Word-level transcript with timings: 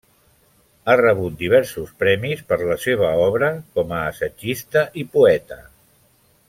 Ha 0.91 0.95
rebut 1.01 1.35
diversos 1.41 1.91
premis 2.05 2.41
per 2.53 2.59
la 2.71 2.79
seva 2.87 3.13
obra 3.29 3.53
com 3.77 3.95
a 3.99 4.03
assagista 4.15 4.87
i 5.05 5.09
poeta. 5.19 5.63